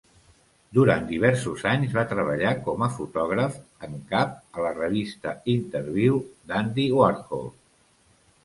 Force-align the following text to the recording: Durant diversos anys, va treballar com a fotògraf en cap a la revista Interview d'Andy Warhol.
Durant 0.77 1.03
diversos 1.09 1.65
anys, 1.71 1.91
va 1.97 2.05
treballar 2.13 2.53
com 2.69 2.81
a 2.85 2.89
fotògraf 2.95 3.59
en 3.89 3.93
cap 4.15 4.33
a 4.61 4.65
la 4.67 4.73
revista 4.81 5.37
Interview 5.57 6.19
d'Andy 6.53 6.89
Warhol. 6.99 7.49